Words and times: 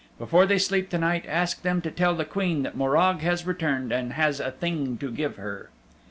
Before 0.17 0.47
they 0.47 0.57
sleep 0.57 0.89
to 0.89 0.97
night 0.97 1.25
ask 1.27 1.61
them 1.61 1.79
to 1.83 1.91
tell 1.91 2.15
the 2.15 2.25
Queen 2.25 2.63
that 2.63 2.75
Morag 2.75 3.19
has 3.19 3.45
returned, 3.45 3.91
and 3.91 4.13
has 4.13 4.39
a 4.39 4.49
thing 4.49 4.97
to 4.97 5.11
give 5.11 5.35
her." 5.35 5.69